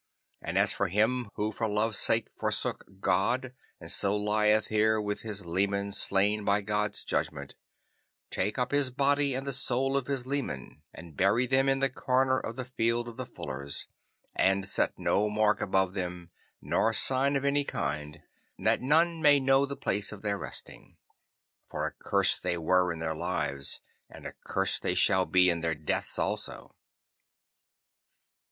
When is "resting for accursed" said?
20.39-22.43